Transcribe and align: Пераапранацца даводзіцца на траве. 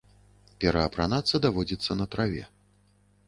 Пераапранацца 0.63 1.41
даводзіцца 1.45 1.91
на 1.99 2.05
траве. 2.15 2.43